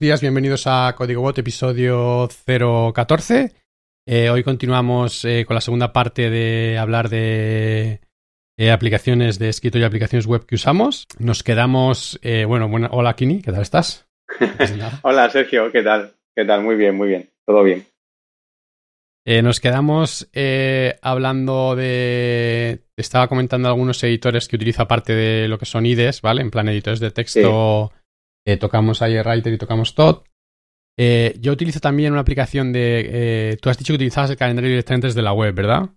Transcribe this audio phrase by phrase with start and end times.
[0.00, 3.52] días, bienvenidos a Código Bot, episodio 014.
[4.06, 8.00] Eh, hoy continuamos eh, con la segunda parte de hablar de
[8.56, 11.08] eh, aplicaciones de escritorio y aplicaciones web que usamos.
[11.18, 14.06] Nos quedamos, bueno, bueno, hola Kini, ¿qué tal estás?
[15.02, 16.12] hola Sergio, ¿qué tal?
[16.36, 16.62] ¿Qué tal?
[16.62, 17.84] Muy bien, muy bien, todo bien.
[19.26, 20.30] nos quedamos
[21.02, 22.84] hablando de.
[22.96, 26.42] Estaba comentando algunos editores que utilizo aparte de lo que son IDEs, ¿vale?
[26.42, 27.90] En plan editores de texto.
[28.56, 30.22] Tocamos ahí Writer y tocamos Todd.
[30.96, 33.08] Eh, yo utilizo también una aplicación de...
[33.08, 35.90] Eh, tú has dicho que utilizabas el calendario directamente desde la web, ¿verdad?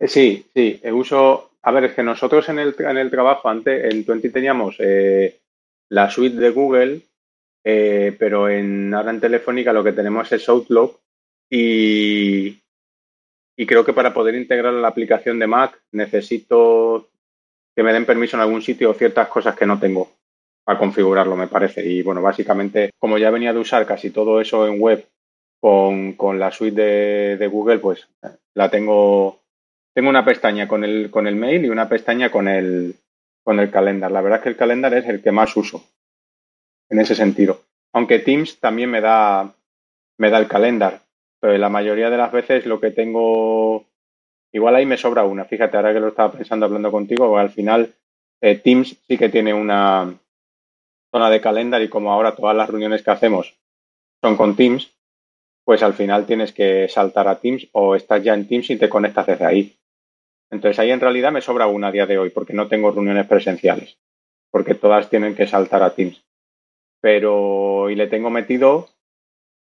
[0.00, 0.80] Eh, sí, sí.
[0.92, 1.50] Uso...
[1.62, 4.78] A ver, es que nosotros en el, en el trabajo, antes en Twenty teníamos
[5.88, 7.00] la suite de Google,
[7.64, 11.00] pero en, ahora en Telefónica lo que tenemos es Outlook
[11.50, 12.56] y,
[13.56, 17.08] y creo que para poder integrar la aplicación de Mac necesito
[17.74, 20.15] que me den permiso en algún sitio ciertas cosas que no tengo
[20.66, 21.84] a configurarlo, me parece.
[21.86, 25.06] Y bueno, básicamente, como ya venía de usar casi todo eso en web
[25.60, 28.08] con, con la suite de, Google, pues
[28.54, 29.40] la tengo.
[29.94, 32.96] Tengo una pestaña con el, con el mail y una pestaña con el,
[33.42, 34.10] con el calendar.
[34.10, 35.82] La verdad es que el calendar es el que más uso
[36.90, 37.62] en ese sentido.
[37.94, 39.54] Aunque Teams también me da,
[40.18, 41.00] me da el calendar.
[41.40, 43.86] Pero la mayoría de las veces lo que tengo.
[44.52, 45.44] Igual ahí me sobra una.
[45.44, 47.94] Fíjate, ahora que lo estaba pensando hablando contigo, al final
[48.40, 50.14] eh, Teams sí que tiene una,
[51.10, 53.54] zona de calendar y como ahora todas las reuniones que hacemos
[54.22, 54.96] son con Teams,
[55.64, 58.88] pues al final tienes que saltar a Teams o estás ya en Teams y te
[58.88, 59.76] conectas desde ahí.
[60.50, 63.26] Entonces ahí en realidad me sobra una a día de hoy porque no tengo reuniones
[63.26, 63.98] presenciales,
[64.50, 66.24] porque todas tienen que saltar a Teams.
[67.00, 68.88] Pero y le tengo metido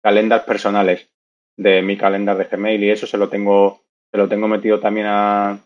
[0.03, 1.09] calendars personales
[1.56, 5.06] de mi calendar de Gmail y eso se lo tengo se lo tengo metido también
[5.09, 5.59] a,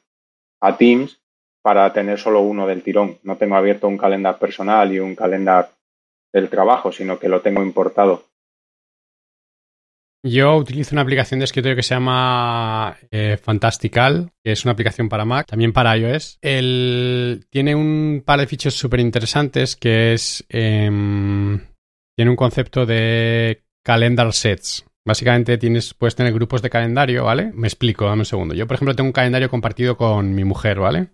[0.61, 1.21] a Teams
[1.63, 3.19] para tener solo uno del tirón.
[3.23, 5.71] No tengo abierto un calendario personal y un calendario
[6.33, 8.25] del trabajo, sino que lo tengo importado.
[10.23, 15.09] Yo utilizo una aplicación de escritorio que se llama eh, Fantastical, que es una aplicación
[15.09, 16.39] para Mac, también para iOS.
[16.43, 20.45] El, tiene un par de fichos súper interesantes que es...
[20.51, 21.61] Em,
[22.15, 24.85] tiene un concepto de calendar sets.
[25.07, 27.51] Básicamente tienes, puedes tener grupos de calendario, ¿vale?
[27.55, 28.55] Me explico, dame un segundo.
[28.55, 31.09] Yo, por ejemplo, tengo un calendario compartido con mi mujer, ¿vale?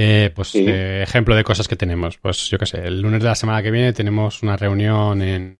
[0.00, 2.18] Eh, pues eh, ejemplo de cosas que tenemos.
[2.18, 5.58] Pues yo qué sé, el lunes de la semana que viene tenemos una reunión en,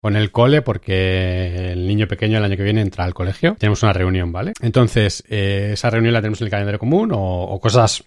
[0.00, 3.56] con el cole porque el niño pequeño el año que viene entra al colegio.
[3.58, 4.52] Tenemos una reunión, ¿vale?
[4.60, 8.04] Entonces, eh, esa reunión la tenemos en el calendario común o, cosas,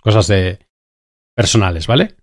[0.00, 0.60] cosas de
[1.36, 2.14] personales, ¿vale?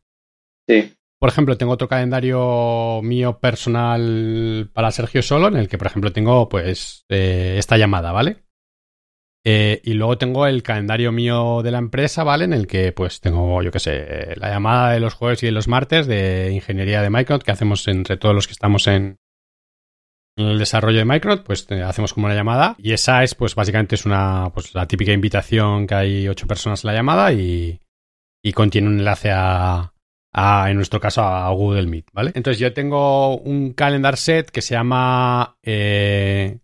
[0.68, 0.96] Sí.
[1.20, 6.12] Por ejemplo, tengo otro calendario mío personal para Sergio solo, en el que, por ejemplo,
[6.12, 8.38] tengo pues esta llamada, ¿vale?
[9.46, 12.46] Eh, y luego tengo el calendario mío de la empresa, ¿vale?
[12.46, 15.54] En el que pues tengo, yo qué sé, la llamada de los jueves y de
[15.54, 19.18] los martes de ingeniería de Microsoft que hacemos entre todos los que estamos en,
[20.36, 24.06] el desarrollo de Microsoft, pues hacemos como una llamada y esa es pues básicamente es
[24.06, 27.82] una pues la típica invitación que hay ocho personas en la llamada y,
[28.44, 29.94] y contiene un enlace a,
[30.34, 32.32] a, en nuestro caso a Google Meet, ¿vale?
[32.36, 36.60] Entonces yo tengo un calendar set que se llama eh,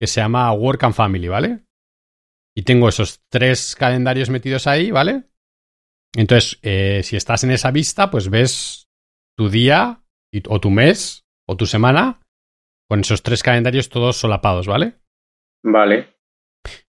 [0.00, 1.65] que se llama Work and Family, ¿vale?
[2.56, 5.24] Y tengo esos tres calendarios metidos ahí, ¿vale?
[6.16, 8.88] Entonces, eh, si estás en esa vista, pues ves
[9.36, 10.02] tu día
[10.48, 12.20] o tu mes o tu semana
[12.88, 14.94] con esos tres calendarios todos solapados, ¿vale?
[15.62, 16.16] Vale.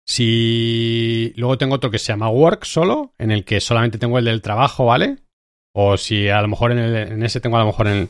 [0.06, 4.26] Si luego tengo otro que se llama Work solo, en el que solamente tengo el
[4.26, 5.18] del trabajo, ¿vale?
[5.76, 8.10] O si a lo mejor en, el, en ese tengo a lo mejor en,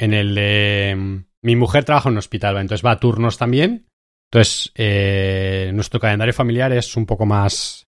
[0.00, 0.94] en el de...
[0.96, 2.62] Mm, mi mujer trabaja en un hospital, ¿vale?
[2.62, 3.86] entonces va a turnos también
[4.30, 7.86] entonces, eh, nuestro calendario familiar es un poco más.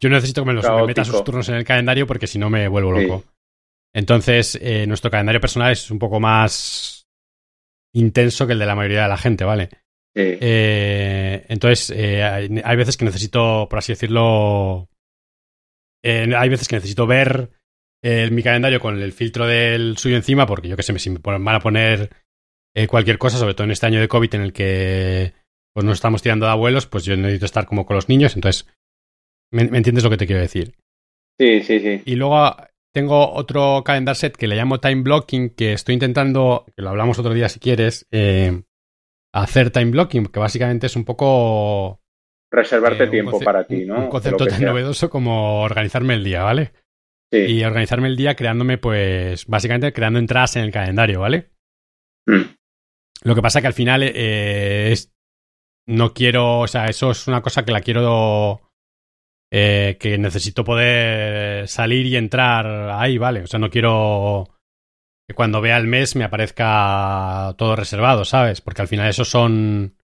[0.00, 2.50] Yo necesito que me, los, me meta sus turnos en el calendario porque si no
[2.50, 3.24] me vuelvo loco.
[3.94, 7.06] Entonces, eh, nuestro calendario personal es un poco más
[7.94, 9.68] intenso que el de la mayoría de la gente, ¿vale?
[10.14, 14.88] Eh, entonces, hay, veces que necesito, por así decirlo,
[16.02, 17.50] hay veces que necesito ver
[18.02, 21.48] mi calendario con el filtro del suyo encima, porque yo que sé, si me van
[21.48, 22.10] a poner
[22.88, 25.37] cualquier cosa, sobre todo en este año de COVID en el que
[25.78, 28.66] pues no estamos tirando de abuelos, pues yo necesito estar como con los niños, entonces,
[29.52, 30.74] ¿me, entiendes lo que te quiero decir?
[31.38, 32.02] Sí, sí, sí.
[32.04, 32.56] Y luego
[32.92, 37.20] tengo otro calendar set que le llamo time blocking, que estoy intentando, que lo hablamos
[37.20, 38.60] otro día si quieres, eh,
[39.32, 42.00] hacer time blocking, que básicamente es un poco...
[42.50, 44.00] Reservarte eh, tiempo para ti, ¿no?
[44.00, 46.72] Un concepto tan novedoso como organizarme el día, ¿vale?
[47.30, 47.38] Sí.
[47.38, 51.50] Y organizarme el día creándome, pues, básicamente creando entradas en el calendario, ¿vale?
[52.26, 52.50] Mm.
[53.22, 55.12] Lo que pasa que al final eh, es,
[55.88, 58.60] no quiero, o sea, eso es una cosa que la quiero,
[59.50, 63.40] eh, que necesito poder salir y entrar ahí, ¿vale?
[63.40, 64.50] O sea, no quiero
[65.26, 68.60] que cuando vea el mes me aparezca todo reservado, ¿sabes?
[68.60, 69.94] Porque al final eso son...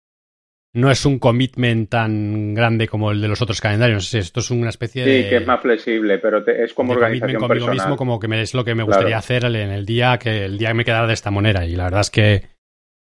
[0.77, 3.97] No es un commitment tan grande como el de los otros calendarios.
[3.97, 5.23] No sé, esto es una especie de...
[5.23, 8.65] Sí, que es más flexible, pero es como organización conmigo mismo, como que es lo
[8.65, 11.65] que me gustaría hacer en el día, que el día me quedara de esta manera.
[11.65, 12.54] Y la verdad es que,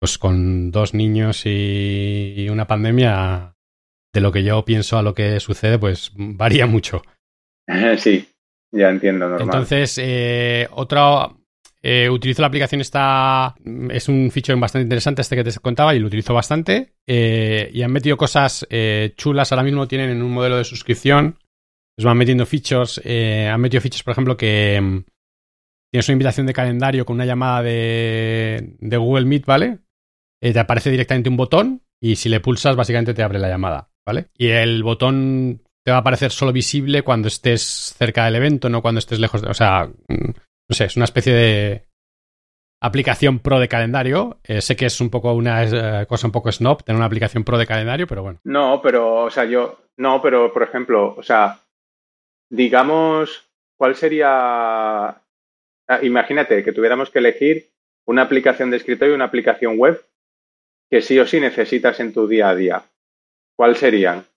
[0.03, 3.55] pues con dos niños y una pandemia,
[4.11, 7.03] de lo que yo pienso a lo que sucede, pues varía mucho.
[7.97, 8.27] Sí,
[8.69, 9.47] ya entiendo, normal.
[9.47, 11.29] Entonces, eh, otra
[11.81, 13.55] eh, utilizo la aplicación esta.
[13.91, 16.95] Es un feature bastante interesante este que te contaba y lo utilizo bastante.
[17.07, 19.53] Eh, y han metido cosas eh, chulas.
[19.53, 21.39] Ahora mismo tienen en un modelo de suscripción.
[21.95, 23.01] Pues van metiendo features.
[23.05, 25.03] han metido features, por ejemplo, que mm,
[25.93, 29.79] tienes una invitación de calendario con una llamada de, de Google Meet, ¿vale?
[30.51, 34.27] Te aparece directamente un botón y si le pulsas, básicamente te abre la llamada, ¿vale?
[34.37, 38.81] Y el botón te va a aparecer solo visible cuando estés cerca del evento, no
[38.81, 39.49] cuando estés lejos de.
[39.49, 40.29] O sea, mm,
[40.69, 41.85] no sé, es una especie de
[42.81, 44.39] aplicación pro de calendario.
[44.43, 47.43] Eh, sé que es un poco una eh, cosa un poco snob tener una aplicación
[47.43, 48.39] pro de calendario, pero bueno.
[48.43, 51.59] No, pero, o sea, yo, no, pero por ejemplo, o sea,
[52.49, 55.07] digamos, ¿cuál sería?
[55.87, 57.69] Ah, imagínate que tuviéramos que elegir
[58.05, 60.01] una aplicación de escritorio y una aplicación web
[60.93, 62.83] que sí o sí necesitas en tu día a día.
[63.57, 64.27] ¿Cuál serían?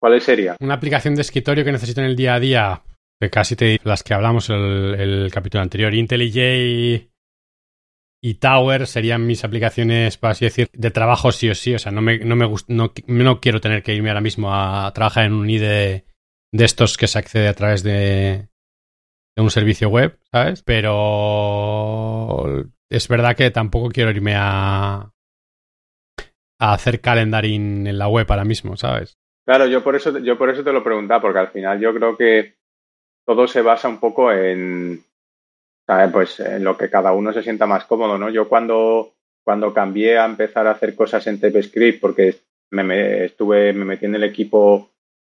[0.00, 0.56] ¿Cuáles serían?
[0.58, 2.82] Una aplicación de escritorio que necesito en el día a día
[3.20, 5.94] que casi te las que hablamos el, el capítulo anterior.
[5.94, 7.08] IntelliJ
[8.20, 11.76] y Tower serían mis aplicaciones, para así decir, de trabajo sí o sí.
[11.76, 14.92] O sea, no me, no me no, no quiero tener que irme ahora mismo a
[14.94, 16.06] trabajar en un IDE
[16.52, 18.48] de estos que se accede a través de,
[19.36, 20.64] de un servicio web, ¿sabes?
[20.64, 25.12] Pero es verdad que tampoco quiero irme a,
[26.58, 29.18] a hacer calendaring en la web ahora mismo, ¿sabes?
[29.44, 32.16] Claro, yo por eso, yo por eso te lo preguntaba, porque al final yo creo
[32.16, 32.54] que
[33.24, 35.04] todo se basa un poco en,
[36.12, 38.28] Pues en lo que cada uno se sienta más cómodo, ¿no?
[38.30, 39.12] Yo cuando,
[39.44, 42.36] cuando cambié a empezar a hacer cosas en TypeScript, porque
[42.70, 44.90] me, estuve, me metí en el equipo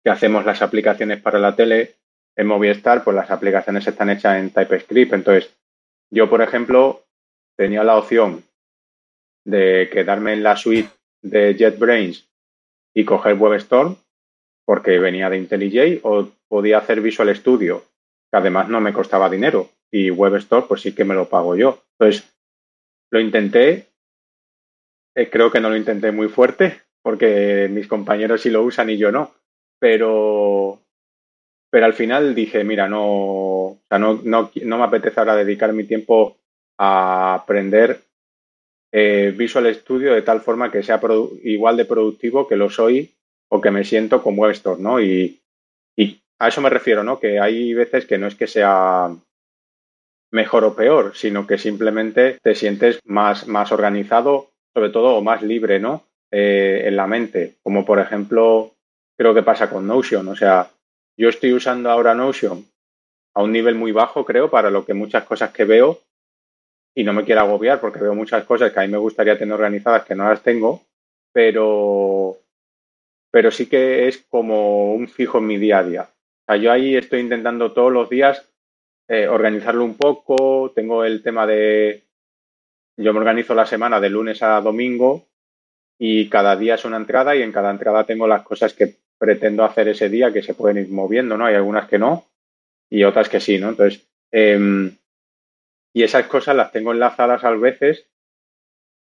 [0.03, 1.95] que hacemos las aplicaciones para la tele,
[2.35, 5.13] en Movistar, pues las aplicaciones están hechas en TypeScript.
[5.13, 5.53] Entonces,
[6.09, 7.03] yo, por ejemplo,
[7.57, 8.43] tenía la opción
[9.45, 10.89] de quedarme en la suite
[11.21, 12.29] de JetBrains
[12.93, 13.97] y coger WebStorm,
[14.65, 17.83] porque venía de IntelliJ, o podía hacer Visual Studio,
[18.31, 21.83] que además no me costaba dinero, y WebStore pues sí que me lo pago yo.
[21.97, 22.29] Entonces,
[23.11, 23.87] lo intenté,
[25.15, 28.97] eh, creo que no lo intenté muy fuerte, porque mis compañeros sí lo usan y
[28.97, 29.33] yo no,
[29.79, 30.79] pero,
[31.71, 35.73] pero al final dije, mira, no, o sea, no, no, no me apetece ahora dedicar
[35.73, 36.37] mi tiempo
[36.77, 38.01] a aprender
[38.91, 40.99] eh, Visual Studio de tal forma que sea
[41.43, 43.13] igual de productivo que lo soy
[43.49, 45.01] o que me siento con WebStore, ¿no?
[45.01, 45.35] Y,
[46.41, 47.19] a eso me refiero, ¿no?
[47.19, 49.13] Que hay veces que no es que sea
[50.31, 55.41] mejor o peor, sino que simplemente te sientes más, más organizado, sobre todo, o más
[55.41, 56.05] libre, ¿no?
[56.31, 58.71] Eh, en la mente, como por ejemplo,
[59.17, 60.29] creo que pasa con Notion.
[60.29, 60.69] O sea,
[61.17, 62.65] yo estoy usando ahora Notion
[63.35, 65.99] a un nivel muy bajo, creo, para lo que muchas cosas que veo,
[66.99, 69.53] y no me quiero agobiar porque veo muchas cosas que a mí me gustaría tener
[69.53, 70.81] organizadas que no las tengo,
[71.31, 72.37] pero,
[73.31, 76.09] pero sí que es como un fijo en mi día a día
[76.57, 78.47] yo ahí estoy intentando todos los días
[79.07, 80.71] eh, organizarlo un poco.
[80.73, 82.03] Tengo el tema de.
[82.97, 85.25] Yo me organizo la semana de lunes a domingo
[85.97, 89.63] y cada día es una entrada y en cada entrada tengo las cosas que pretendo
[89.63, 91.45] hacer ese día que se pueden ir moviendo, ¿no?
[91.45, 92.25] Hay algunas que no
[92.89, 93.69] y otras que sí, ¿no?
[93.69, 94.95] Entonces, em,
[95.99, 98.07] y esas cosas las tengo enlazadas a veces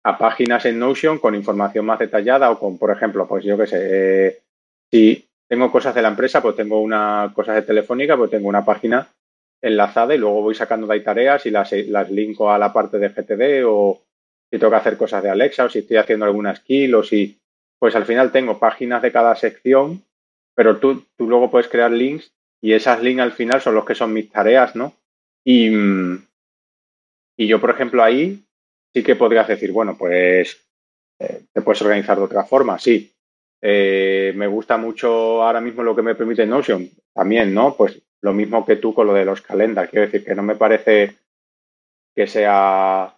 [0.05, 3.67] a páginas en Notion con información más detallada o con, por ejemplo, pues yo qué
[3.67, 4.41] sé, eh,
[4.89, 8.63] si tengo cosas de la empresa, pues tengo una cosas de Telefónica, pues tengo una
[8.63, 9.09] página
[9.61, 12.99] enlazada y luego voy sacando de ahí tareas y las, las linko a la parte
[12.99, 14.01] de GTD o
[14.49, 17.37] si tengo que hacer cosas de Alexa o si estoy haciendo alguna skill o si,
[17.79, 20.05] pues al final tengo páginas de cada sección,
[20.55, 23.93] pero tú, tú luego puedes crear links y esas links al final son los que
[23.93, 24.93] son mis tareas, ¿no?
[25.43, 25.69] Y,
[27.37, 28.43] y yo, por ejemplo, ahí
[28.93, 30.67] sí que podrías decir, bueno, pues
[31.19, 33.13] eh, te puedes organizar de otra forma, sí,
[33.61, 36.89] eh, me gusta mucho ahora mismo lo que me permite Notion.
[37.13, 37.75] También, ¿no?
[37.75, 39.89] Pues lo mismo que tú con lo de los calendars.
[39.89, 41.15] Quiero decir que no me parece
[42.15, 43.15] que sea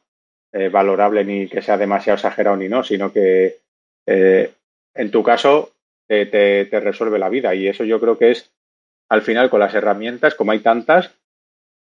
[0.54, 3.58] eh, valorable ni que sea demasiado exagerado ni no, sino que
[4.06, 5.72] en tu caso
[6.08, 7.54] te, te, resuelve la vida.
[7.54, 8.52] Y eso yo creo que es,
[9.10, 11.14] al final, con las herramientas, como hay tantas,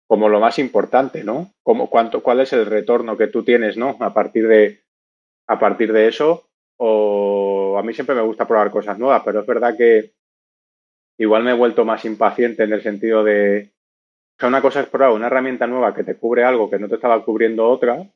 [0.06, 1.52] como lo más importante, ¿no?
[1.62, 3.96] Como, cuánto, ¿Cuál es el retorno que tú tienes, ¿no?
[4.00, 4.80] A partir de,
[5.48, 6.48] a partir de eso,
[6.78, 10.12] o a mí siempre me gusta probar cosas nuevas, pero es verdad que
[11.18, 13.72] igual me he vuelto más impaciente en el sentido de,
[14.36, 16.88] O sea, una cosa es probar una herramienta nueva que te cubre algo que no
[16.88, 18.06] te estaba cubriendo otra,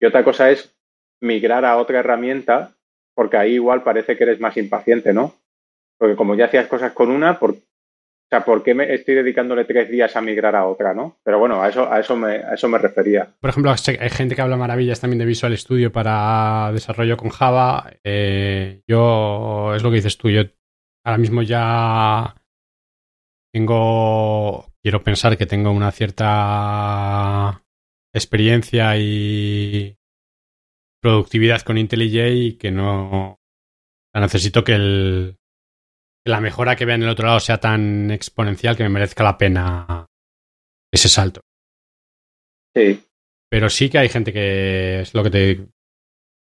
[0.00, 0.74] y otra cosa es
[1.20, 2.74] migrar a otra herramienta,
[3.14, 5.34] porque ahí igual parece que eres más impaciente, ¿no?
[5.98, 7.54] Porque como ya hacías cosas con una, por,
[8.32, 11.18] o sea, ¿por qué me estoy dedicándole tres días a migrar a otra, no?
[11.22, 13.28] Pero bueno, a eso, a eso, me, a eso me refería.
[13.38, 17.92] Por ejemplo, hay gente que habla maravillas también de Visual Studio para desarrollo con Java.
[18.02, 20.44] Eh, yo, es lo que dices tú, yo
[21.04, 22.34] ahora mismo ya
[23.52, 27.62] tengo, quiero pensar que tengo una cierta
[28.14, 29.98] experiencia y
[31.02, 33.38] productividad con IntelliJ y que no
[34.14, 35.36] necesito que el
[36.24, 39.38] la mejora que vea en el otro lado sea tan exponencial que me merezca la
[39.38, 40.06] pena
[40.92, 41.40] ese salto.
[42.74, 43.04] Sí.
[43.50, 45.68] Pero sí que hay gente que es lo que te,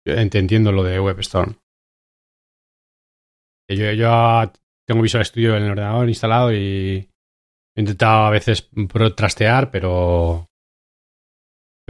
[0.04, 1.56] entiendo lo de WebStorm.
[3.68, 4.52] Yo, yo
[4.86, 7.08] tengo Visual Studio en el ordenador instalado y
[7.76, 8.68] he intentado a veces
[9.14, 10.50] trastear, pero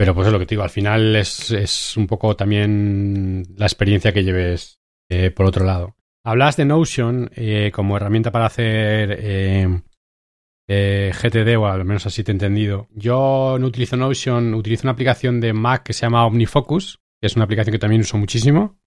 [0.01, 4.11] pero pues es lo que te digo, al final es, un poco también la experiencia
[4.11, 5.95] que lleves eh, por otro lado.
[6.23, 9.81] Hablas de Notion eh, como herramienta para hacer eh,
[10.67, 12.87] GTD, o al menos así te he entendido.
[12.91, 17.35] Yo no utilizo Notion, utilizo una aplicación de Mac que se llama OmniFocus, que es
[17.35, 18.79] una aplicación que también uso muchísimo,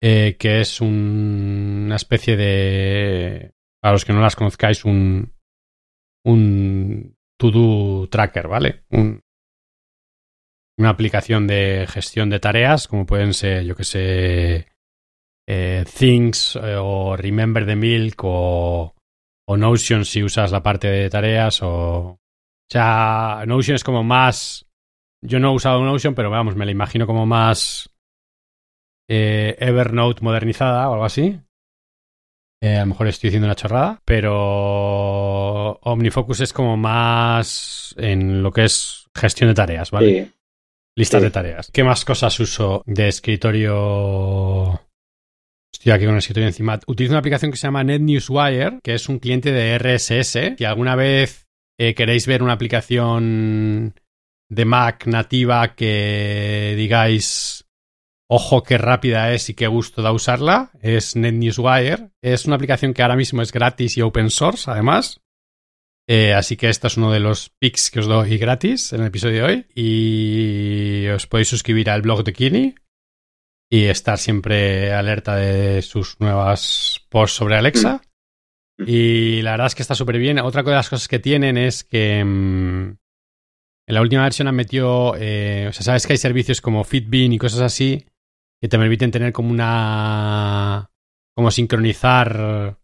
[0.00, 5.34] que es una especie de, para los que no las conozcáis, un,
[6.24, 8.84] un to-do tracker, ¿vale?
[8.90, 9.22] Un,
[10.76, 14.66] una aplicación de gestión de tareas, como pueden ser, yo que sé,
[15.46, 18.94] eh, Things eh, o Remember the Milk o,
[19.46, 22.18] o, Notion si usas la parte de tareas o...
[22.66, 24.66] O sea, Notion es como más...
[25.22, 27.90] Yo no he usado Notion, pero vamos, me la imagino como más
[29.08, 31.38] eh, Evernote modernizada o algo así.
[32.62, 38.64] a lo mejor estoy diciendo una chorrada, pero OmniFocus es como más en lo que
[38.64, 40.32] es gestión de tareas, ¿vale?
[40.96, 41.70] Listas de tareas.
[41.72, 44.83] ¿Qué más cosas uso de escritorio?
[45.84, 46.80] Estoy aquí con el escritorio encima.
[46.86, 50.56] Utilizo una aplicación que se llama NetNewsWire, que es un cliente de RSS.
[50.56, 51.46] Si alguna vez
[51.78, 53.94] eh, queréis ver una aplicación
[54.48, 57.66] de Mac nativa que digáis,
[58.30, 62.12] ojo qué rápida es y qué gusto da usarla, es NetNewsWire.
[62.22, 65.20] Es una aplicación que ahora mismo es gratis y open source, además.
[66.08, 69.08] Eh, así que este es uno de los pics que os doy gratis en el
[69.08, 69.66] episodio de hoy.
[69.74, 72.74] Y os podéis suscribir al blog de Kini
[73.74, 78.02] y estar siempre alerta de sus nuevas posts sobre Alexa.
[78.78, 78.84] Mm.
[78.86, 80.38] Y la verdad es que está súper bien.
[80.38, 82.96] Otra de las cosas que tienen es que mm,
[83.88, 87.32] en la última versión han metido, eh, o sea, sabes que hay servicios como Fitbin
[87.32, 88.06] y cosas así
[88.60, 90.88] que te permiten tener como una,
[91.34, 92.78] como sincronizar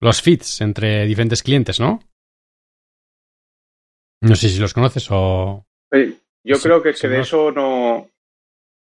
[0.00, 1.98] los feeds entre diferentes clientes, ¿no?
[4.20, 5.66] No sé si los conoces o...
[6.44, 8.08] Yo creo que, de eso no...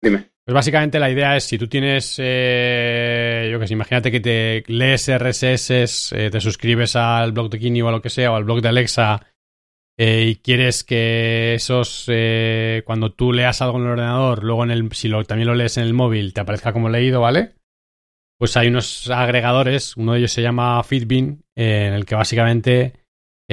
[0.02, 0.31] Dime.
[0.46, 4.64] Pues básicamente la idea es si tú tienes, eh, yo que sé, imagínate que te
[4.68, 8.36] lees RSS, eh, te suscribes al blog de Kini o a lo que sea, o
[8.36, 9.28] al blog de Alexa,
[9.98, 12.10] eh, y quieres que esos,
[12.86, 15.84] cuando tú leas algo en el ordenador, luego en el, si también lo lees en
[15.84, 17.54] el móvil, te aparezca como leído, ¿vale?
[18.40, 23.02] Pues hay unos agregadores, uno de ellos se llama Fitbin, en el que básicamente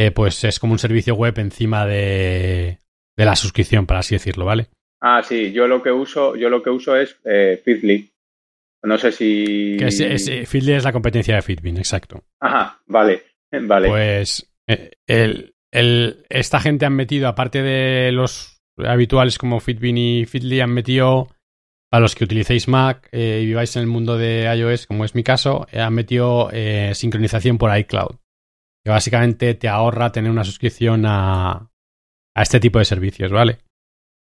[0.00, 2.78] eh, pues es como un servicio web encima de,
[3.16, 4.68] la suscripción, para así decirlo, ¿vale?
[5.00, 8.10] Ah, sí, yo lo que uso, yo lo que uso es eh, Feedly.
[8.82, 9.76] No sé si.
[9.78, 12.24] Que es, Feedly es la competencia de Fitbin, exacto.
[12.40, 13.22] Ajá, vale.
[13.50, 13.88] Vale.
[13.88, 20.26] Pues eh, el, el, esta gente han metido, aparte de los habituales como Fitbin y
[20.26, 21.28] Feedly, han metido,
[21.90, 25.22] para los que utilicéis Mac y viváis en el mundo de iOS, como es mi
[25.22, 26.50] caso, han metido
[26.92, 28.16] sincronización por iCloud
[28.84, 31.70] que básicamente te ahorra tener una suscripción a,
[32.34, 33.58] a este tipo de servicios, ¿vale?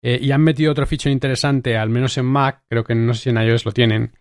[0.04, 3.24] Eh, y han metido otro feature interesante, al menos en Mac, creo que no sé
[3.24, 4.14] si en iOS lo tienen,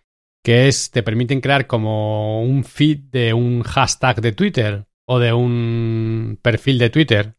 [0.43, 5.33] que es te permiten crear como un feed de un hashtag de Twitter o de
[5.33, 7.35] un perfil de Twitter.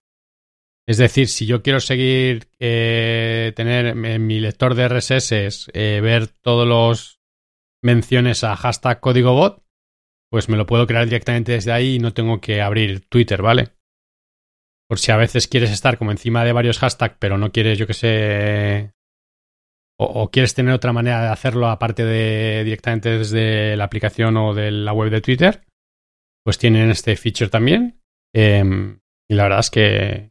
[0.88, 6.28] Es decir, si yo quiero seguir, eh, tener en mi lector de RSS, eh, ver
[6.28, 7.20] todos los
[7.82, 9.64] menciones a hashtag código bot,
[10.30, 13.75] pues me lo puedo crear directamente desde ahí y no tengo que abrir Twitter, ¿vale?
[14.88, 17.86] Por si a veces quieres estar como encima de varios hashtags, pero no quieres, yo
[17.86, 18.92] que sé,
[19.98, 24.70] o, quieres tener otra manera de hacerlo aparte de directamente desde la aplicación o de
[24.70, 25.62] la web de Twitter,
[26.44, 28.00] pues tienen este feature también.
[28.34, 30.30] Em, y la verdad es que,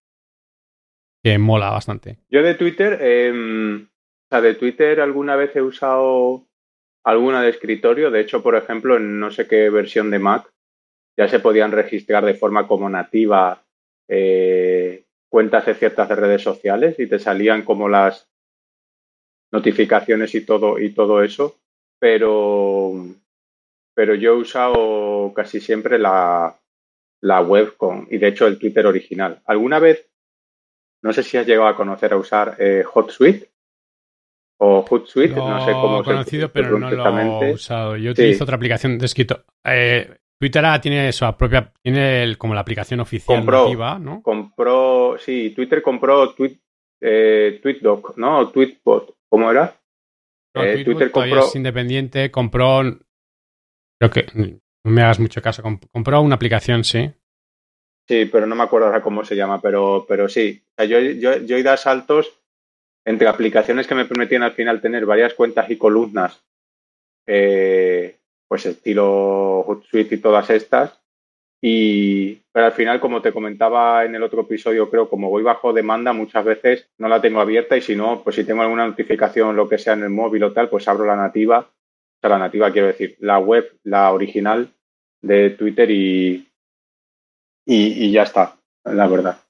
[1.24, 2.20] que mola bastante.
[2.30, 6.46] Yo de Twitter, em, o sea, de Twitter alguna vez he usado
[7.04, 8.12] alguna de escritorio.
[8.12, 10.48] De hecho, por ejemplo, en no sé qué versión de Mac
[11.18, 13.65] ya se podían registrar de forma como nativa
[14.08, 18.30] eh, cuentas de ciertas redes sociales y te salían como las
[19.52, 21.58] notificaciones y todo y todo eso,
[22.00, 22.94] pero
[23.94, 26.60] pero yo he usado casi siempre la,
[27.22, 29.42] la web con y de hecho el Twitter original.
[29.46, 30.10] ¿Alguna vez
[31.02, 33.50] no sé si has llegado a conocer a usar eh, HotSuite
[34.58, 37.98] o Hootsuite, no, sé cómo conocido, pero no lo he usado.
[37.98, 39.44] Yo utilizo otra aplicación de escrito.
[39.64, 40.10] Eh,
[40.46, 44.22] Twitter tiene su propia, tiene como la aplicación oficial compró, nativa, ¿no?
[44.22, 46.60] Compró, sí, Twitter compró tweet,
[47.02, 48.40] eh, TweetDoc, ¿no?
[48.40, 49.76] O TweetBot, ¿cómo era?
[50.54, 51.40] Eh, Twitter compró...
[51.40, 52.84] es independiente, compró,
[54.00, 57.12] creo que, no me hagas mucho caso, compró una aplicación, sí.
[58.08, 60.64] Sí, pero no me acuerdo ahora cómo se llama, pero, pero sí.
[60.64, 62.40] O sea, yo, yo, yo he ido a saltos
[63.04, 66.46] entre aplicaciones que me permitían al final tener varias cuentas y columnas,
[67.26, 71.00] eh, pues estilo Hootsuite y todas estas.
[71.62, 75.74] Y pero al final, como te comentaba en el otro episodio, creo, como voy bajo
[75.74, 79.56] demanda, muchas veces no la tengo abierta y si no, pues si tengo alguna notificación,
[79.56, 81.60] lo que sea en el móvil o tal, pues abro la nativa.
[81.60, 84.70] O sea, la nativa quiero decir, la web, la original
[85.22, 86.48] de Twitter y,
[87.66, 89.45] y ya está, la verdad.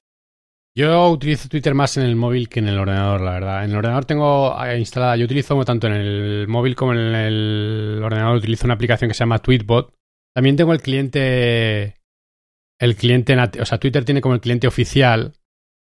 [0.76, 3.64] Yo utilizo Twitter más en el móvil que en el ordenador, la verdad.
[3.64, 8.02] En el ordenador tengo eh, instalada, yo utilizo tanto en el móvil como en el
[8.04, 9.94] ordenador, utilizo una aplicación que se llama Tweetbot.
[10.34, 11.96] También tengo el cliente,
[12.78, 15.32] el cliente, o sea, Twitter tiene como el cliente oficial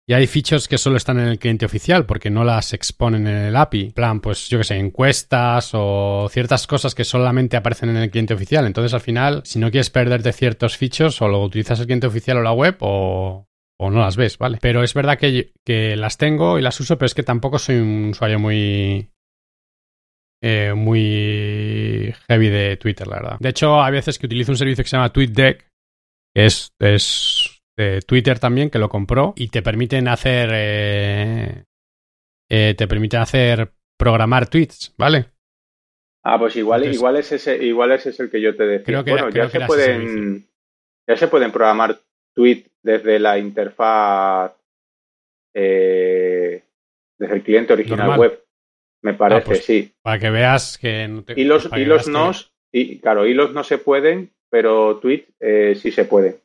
[0.07, 3.37] y hay features que solo están en el cliente oficial porque no las exponen en
[3.37, 3.93] el API.
[3.93, 8.35] Plan, pues yo que sé, encuestas o ciertas cosas que solamente aparecen en el cliente
[8.35, 8.67] oficial.
[8.67, 12.37] Entonces, al final, si no quieres perderte ciertos features, o lo utilizas el cliente oficial
[12.37, 13.49] o la web o,
[13.83, 14.59] o no las ves, ¿vale?
[14.61, 17.77] Pero es verdad que, que las tengo y las uso, pero es que tampoco soy
[17.77, 19.11] un usuario muy,
[20.41, 23.37] eh, muy heavy de Twitter, la verdad.
[23.41, 25.67] De hecho, hay veces que utilizo un servicio que se llama TweetDeck,
[26.35, 30.50] que es, es de Twitter también, que lo compró y te permiten hacer.
[30.52, 31.65] Eh,
[32.49, 35.26] eh, te permiten hacer programar tweets, ¿vale?
[36.25, 38.85] Ah, pues igual, igual es ese, igual ese es el que yo te decía.
[38.85, 40.47] Creo que bueno, ya se pueden,
[41.09, 41.99] ya se pueden programar
[42.34, 44.52] tweet desde la interfaz,
[45.54, 46.62] eh,
[47.18, 48.45] desde el cliente original web.
[49.02, 49.92] Me ah, parece, pues, sí.
[50.02, 53.64] Para que veas que no te, Y los, y los nos, y claro, hilos no
[53.64, 56.40] se pueden, pero tweet eh, sí se puede.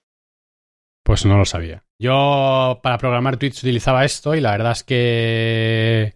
[1.03, 1.83] Pues no lo sabía.
[1.99, 6.15] Yo para programar tweets utilizaba esto y la verdad es que.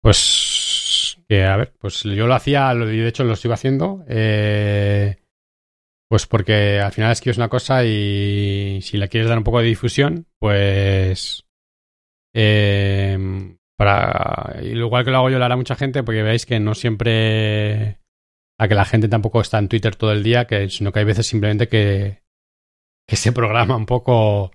[0.00, 1.18] Pues.
[1.28, 4.04] Que a ver, pues yo lo hacía, de hecho lo sigo haciendo.
[4.08, 5.16] Eh,
[6.10, 9.66] pues porque al final escribes una cosa y si le quieres dar un poco de
[9.66, 11.46] difusión, pues...
[12.34, 13.16] Eh,
[13.76, 18.00] para, igual que lo hago yo, lo hará mucha gente, porque veáis que no siempre...
[18.58, 21.04] A que la gente tampoco está en Twitter todo el día, que, sino que hay
[21.04, 22.18] veces simplemente que,
[23.08, 24.50] que se programa un poco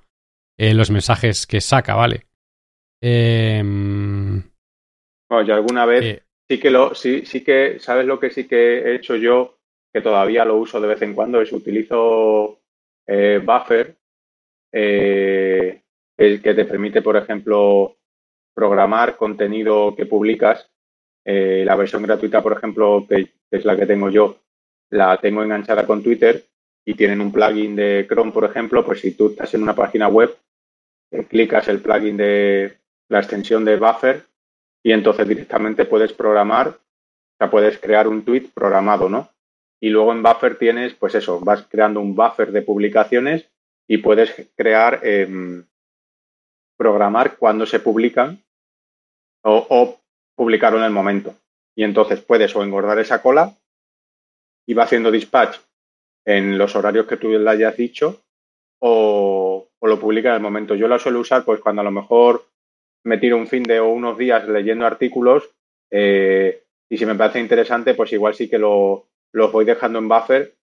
[0.60, 2.28] eh, los mensajes que saca, ¿vale?
[3.02, 8.30] Eh, bueno, yo alguna vez eh, sí que lo, sí, sí que, ¿sabes lo que
[8.30, 9.55] sí que he hecho yo?
[9.96, 12.60] Que todavía lo uso de vez en cuando, es utilizo
[13.08, 13.96] eh, Buffer,
[14.74, 15.84] eh,
[16.18, 17.96] el que te permite, por ejemplo,
[18.54, 20.70] programar contenido que publicas.
[21.24, 24.38] Eh, la versión gratuita, por ejemplo, que, es la que tengo yo,
[24.90, 26.44] la tengo enganchada con Twitter
[26.84, 30.10] y tienen un plugin de Chrome, por ejemplo, pues si tú estás en una página
[30.10, 30.36] web,
[31.30, 34.26] clicas el plugin de la extensión de Buffer
[34.84, 39.34] y entonces directamente puedes programar, o sea, puedes crear un tweet programado, ¿no?
[39.82, 43.50] Y luego en Buffer tienes, pues eso, vas creando un buffer de publicaciones
[43.88, 45.66] y puedes crear, em,
[46.78, 48.44] programar cuando se publican
[49.44, 51.36] o, o en el momento.
[51.76, 53.54] Y entonces puedes o engordar esa cola
[54.66, 55.58] y va haciendo dispatch
[56.26, 58.24] en los horarios que tú le hayas dicho
[58.80, 60.74] o, lo publica en el momento.
[60.74, 62.48] Yo la suelo usar pues cuando a lo mejor
[63.04, 65.48] me tiro un fin de o unos días leyendo artículos
[65.92, 70.08] eh, y si me parece interesante pues igual sí que lo, los voy dejando en
[70.08, 70.56] buffer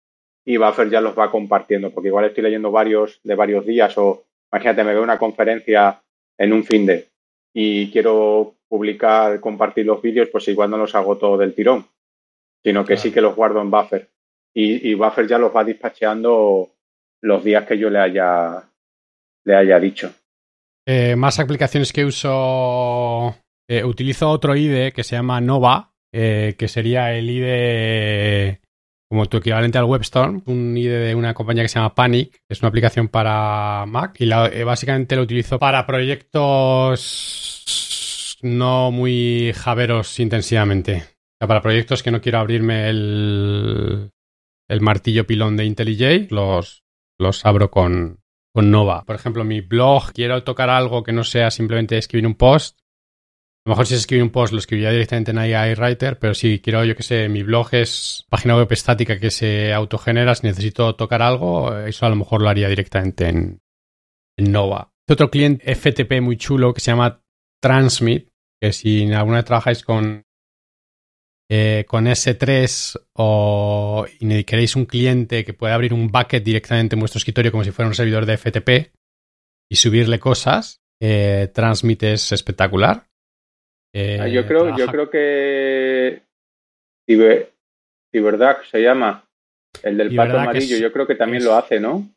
[0.46, 4.26] y buffer ya los va compartiendo, porque igual estoy leyendo varios de varios días o
[4.52, 6.02] imagínate, me veo una conferencia
[6.38, 7.12] en un fin de
[7.54, 11.86] y quiero publicar, compartir los vídeos, pues igual no los hago todo del tirón,
[12.64, 14.10] sino que sí que los guardo en buffer.
[14.54, 16.72] Y, buffer ya los va despacheando
[17.22, 18.64] los días que yo le haya,
[19.46, 20.14] le haya dicho.
[20.86, 23.36] Eh, más aplicaciones que uso.
[23.68, 28.62] Eh, utilizo otro IDE que se llama Nova, eh, que sería el IDE
[29.10, 32.62] como tu equivalente al WebStorm, un IDE de una compañía que se llama Panic, es
[32.62, 37.52] una aplicación para Mac y eh, básicamente lo utilizo para proyectos
[38.42, 40.96] no muy javeros intensivamente.
[40.96, 41.02] O
[41.40, 44.12] sea, para proyectos que no quiero abrirme el,
[44.70, 46.84] el martillo pilón de IntelliJ, los,
[47.20, 48.22] los abro con,
[48.54, 49.04] con Nova.
[49.06, 52.80] Por ejemplo, mi blog, quiero tocar algo que no sea simplemente escribir un post.
[53.64, 56.34] A lo mejor si es escribir un post lo escribiría directamente en AI Writer, pero
[56.34, 60.48] si quiero, yo que sé, mi blog es página web estática que se autogenera, si
[60.48, 63.62] necesito tocar algo, eso a lo mejor lo haría directamente en,
[64.40, 64.92] Nova.
[65.08, 67.22] Otro cliente FTP muy chulo que se llama
[67.62, 70.24] Transmit, que si alguna vez trabajáis con,
[71.48, 74.06] eh, con S3 o
[74.48, 77.90] queréis un cliente que pueda abrir un bucket directamente en vuestro escritorio como si fuera
[77.90, 78.96] un servidor de FTP
[79.70, 83.11] y subirle cosas, eh, Transmit es espectacular.
[83.94, 86.22] Ah, yo, creo, yo creo que
[88.20, 89.26] verdad se llama,
[89.84, 92.10] el del pato amarillo, yo creo que también lo hace, ¿no?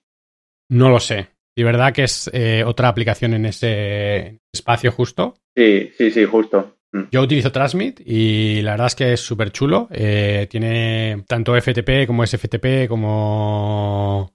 [0.71, 1.29] No lo sé.
[1.57, 5.35] Y verdad que es eh, otra aplicación en ese espacio justo.
[5.57, 6.79] Sí, sí, sí, justo.
[6.93, 7.05] Mm.
[7.11, 9.89] Yo utilizo Transmit y la verdad es que es súper chulo.
[9.93, 14.33] Eh, tiene tanto FTP como SFTP como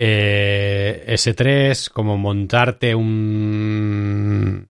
[0.00, 4.68] eh, S3, como montarte un,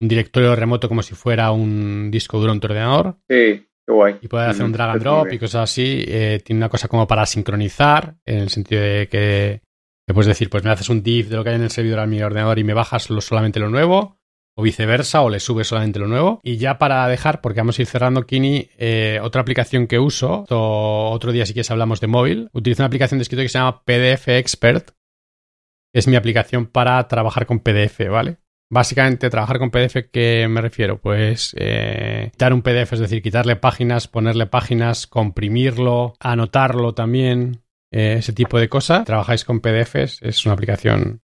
[0.00, 3.16] un directorio remoto como si fuera un disco duro en tu ordenador.
[3.28, 4.16] Sí, qué guay.
[4.20, 6.04] Y poder hacer un drag and drop y cosas así.
[6.44, 9.62] tiene una cosa como para sincronizar, en el sentido de que
[10.08, 12.00] le puedes decir, pues me haces un diff de lo que hay en el servidor
[12.00, 14.16] a mi ordenador y me bajas solamente lo nuevo,
[14.56, 16.40] o viceversa, o le subes solamente lo nuevo.
[16.42, 20.46] Y ya para dejar, porque vamos a ir cerrando, Kini, eh, otra aplicación que uso,
[20.48, 23.82] otro día si quieres hablamos de móvil, utilizo una aplicación de escritorio que se llama
[23.84, 24.92] PDF Expert,
[25.92, 28.38] es mi aplicación para trabajar con PDF, ¿vale?
[28.70, 30.98] Básicamente, trabajar con PDF, ¿qué me refiero?
[30.98, 38.16] Pues eh, quitar un PDF, es decir, quitarle páginas, ponerle páginas, comprimirlo, anotarlo también, eh,
[38.18, 41.22] ese tipo de cosas, trabajáis con PDFs, es una aplicación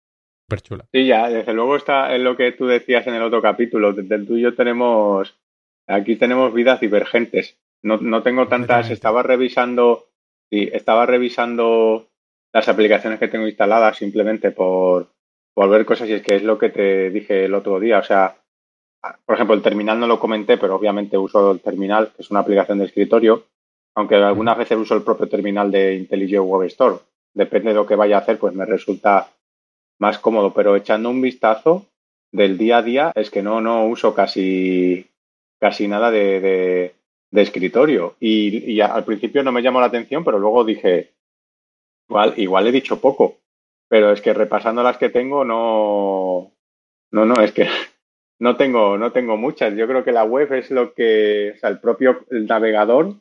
[0.43, 0.85] súper chula.
[0.91, 3.93] Sí, ya, desde luego está en lo que tú decías en el otro capítulo.
[3.93, 5.39] Desde el tuyo tenemos,
[5.87, 7.57] aquí tenemos vidas divergentes.
[7.81, 10.09] No, no tengo tantas, estaba revisando,
[10.49, 12.09] sí, estaba revisando
[12.51, 15.13] las aplicaciones que tengo instaladas simplemente por,
[15.59, 17.99] por ver cosas y es que es lo que te dije el otro día.
[17.99, 18.33] O sea,
[19.25, 22.39] por ejemplo, el terminal no lo comenté, pero obviamente uso el terminal, que es una
[22.39, 23.43] aplicación de escritorio
[23.93, 26.99] aunque algunas veces uso el propio terminal de IntelliJ Web Store.
[27.33, 29.33] Depende de lo que vaya a hacer, pues me resulta
[29.99, 31.87] más cómodo, pero echando un vistazo
[32.31, 35.05] del día a día es que no, no uso casi,
[35.59, 36.39] casi nada de,
[37.31, 38.15] de, escritorio.
[38.21, 41.11] Y, al principio no me llamó la atención, pero luego dije,
[42.07, 43.35] igual, igual he dicho poco,
[43.89, 46.53] pero es que repasando las que tengo no,
[47.11, 47.67] no, no, es que
[48.39, 49.75] no tengo, no tengo muchas.
[49.75, 53.15] Yo creo que la web es lo que, o sea, el propio navegador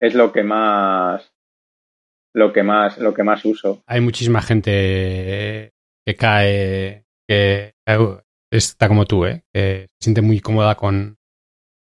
[0.00, 1.32] es lo que más
[2.34, 3.82] lo que más lo que más uso.
[3.86, 5.72] Hay muchísima gente
[6.06, 7.72] que cae que
[8.50, 9.42] está como tú, ¿eh?
[9.52, 11.16] que se siente muy cómoda con,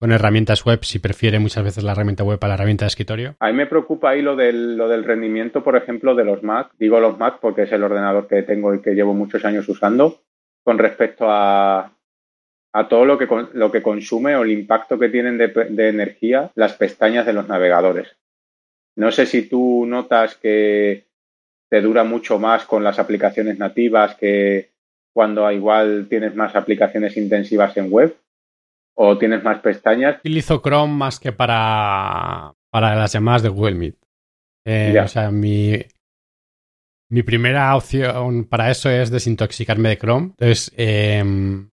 [0.04, 3.36] con herramientas web si prefiere muchas veces la herramienta web a la herramienta de escritorio.
[3.40, 6.72] A mí me preocupa ahí lo del, lo del rendimiento, por ejemplo, de los Mac.
[6.78, 10.20] Digo los Mac porque es el ordenador que tengo y que llevo muchos años usando
[10.62, 11.90] con respecto a,
[12.74, 16.74] a todo lo que, lo que consume o el impacto que tienen de, energía las
[16.74, 18.14] pestañas de los navegadores.
[18.96, 21.06] No sé si tú notas que
[21.70, 24.68] te dura mucho más con las aplicaciones nativas que
[25.14, 28.14] cuando igual tienes más aplicaciones intensivas en web
[28.94, 30.18] o tienes más pestañas.
[30.20, 33.96] Utilizo Chrome más que para, para las llamadas de Google Meet.
[34.66, 35.76] Eh, o sea, mi,
[37.10, 40.30] mi primera opción para eso es desintoxicarme de Chrome.
[40.30, 41.70] Entonces, em,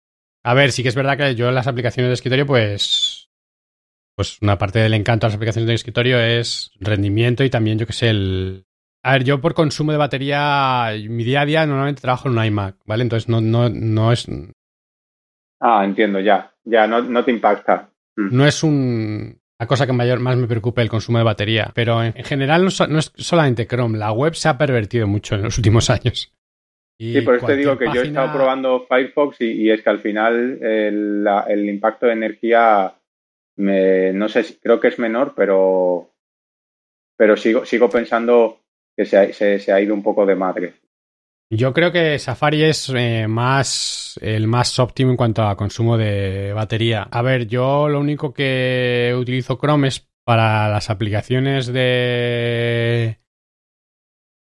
[0.45, 3.29] a ver, sí que es verdad que yo en las aplicaciones de escritorio, pues.
[4.17, 7.87] Pues una parte del encanto de las aplicaciones de escritorio es rendimiento y también, yo
[7.87, 8.65] que sé, el.
[9.05, 12.45] A ver, yo por consumo de batería, mi día a día normalmente trabajo en un
[12.45, 13.03] iMac, ¿vale?
[13.03, 14.27] Entonces no, no, no es.
[15.61, 16.56] Ah, entiendo, ya.
[16.67, 17.91] Ya, no, no te impacta.
[18.17, 18.37] Mm.
[18.37, 21.71] No es un, la cosa que mayor, más me preocupa el consumo de batería.
[21.75, 23.97] Pero en, general no, no, es solamente Chrome.
[23.97, 26.37] La web se ha pervertido mucho en los últimos años
[26.99, 30.01] sí, por eso te digo que yo he estado probando Firefox y, es que al
[30.01, 32.95] final el, impacto de energía,
[33.57, 36.11] me, no sé, creo que es menor, pero,
[37.17, 38.61] pero sigo, sigo pensando
[38.97, 40.75] que se ha, se, ha ido un poco de madre.
[41.51, 46.53] Yo creo que Safari es eh, más el más óptimo en cuanto a consumo de
[46.53, 47.03] batería.
[47.03, 53.21] A ver, yo lo único que utilizo Chrome es para las aplicaciones de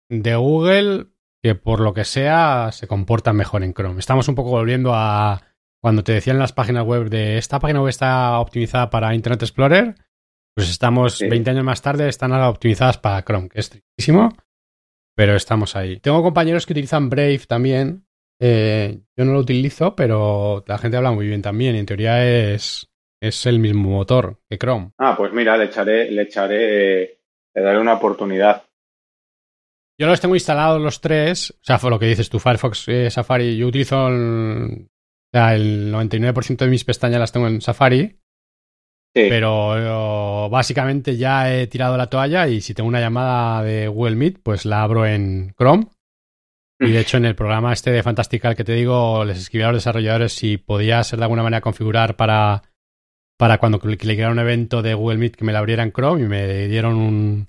[0.09, 1.07] de Google
[1.43, 3.99] que por lo que sea se comportan mejor en Chrome.
[3.99, 5.43] Estamos un poco volviendo a
[5.83, 9.97] cuando te decían las páginas web de esta página web está optimizada para Internet Explorer,
[10.55, 14.35] pues estamos 20 años más tarde, están ahora optimizadas para Chrome, que es tristísimo,
[15.15, 15.99] pero estamos ahí.
[16.01, 18.07] Tengo compañeros que utilizan Brave también.
[18.41, 21.77] Eh, yo no lo utilizo, pero la gente habla muy bien también.
[21.77, 24.93] En teoría es, es el mismo motor que Chrome.
[24.99, 27.21] Ah, pues mira, le echaré, le echaré,
[27.55, 28.65] le daré una oportunidad.
[29.99, 31.51] Yo los tengo instalados los tres.
[31.51, 33.57] O sea, fue lo que dices tú, Firefox, eh, Safari.
[33.57, 38.19] Yo utilizo el, o sea, el 99% de mis pestañas las tengo en Safari.
[39.15, 39.27] Sí.
[39.29, 44.41] Pero básicamente ya he tirado la toalla y si tengo una llamada de Google Meet,
[44.43, 45.87] pues la abro en Chrome.
[46.81, 49.69] Y de hecho, en el programa este de Fantastical que te digo, les escribí a
[49.69, 52.63] los desarrolladores si podía ser de alguna manera configurar para,
[53.39, 56.29] para cuando clicara un evento de Google Meet que me la abriera en Chrome y
[56.29, 57.47] me dieron un,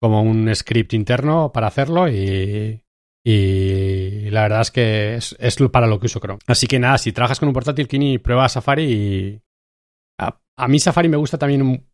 [0.00, 2.82] como un script interno para hacerlo y,
[3.24, 6.40] y la verdad es que es, es, para lo que uso Chrome.
[6.48, 9.40] Así que nada, si trabajas con un portátil, Kini, prueba Safari y...
[10.56, 11.86] A, mí Safari me gusta también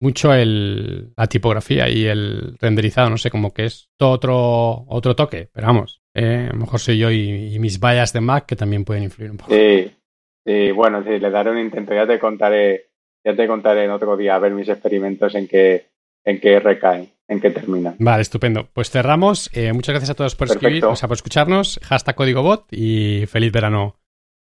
[0.00, 5.14] mucho el, la tipografía y el renderizado, no sé, como que es todo otro, otro
[5.14, 8.46] toque, pero vamos, eh, a lo mejor soy yo y, y, mis vallas de Mac
[8.46, 9.52] que también pueden influir un poco.
[9.52, 9.92] Sí,
[10.46, 12.90] sí bueno, sí, le daré un intento, ya te contaré,
[13.24, 15.86] ya te contaré en otro día a ver mis experimentos en qué,
[16.24, 17.94] en qué recaen en qué termina.
[17.98, 18.68] Vale, estupendo.
[18.72, 19.50] Pues cerramos.
[19.54, 21.80] Eh, muchas gracias a todos por escribir, o sea, por escucharnos.
[21.84, 23.96] Hashtag código bot y feliz verano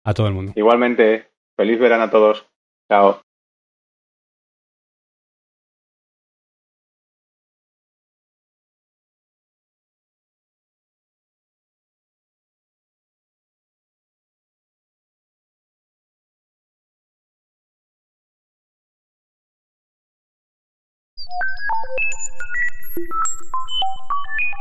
[0.04, 0.52] a todo el mundo.
[0.56, 2.46] Igualmente, feliz verano a todos.
[2.92, 3.22] Chao.